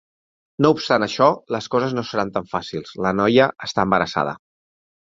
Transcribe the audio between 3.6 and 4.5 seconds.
està embarassada.